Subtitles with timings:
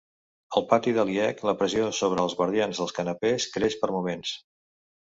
[0.59, 4.35] Al pati de l'IEC la pressió sobre els guardians dels canapès creix per moments.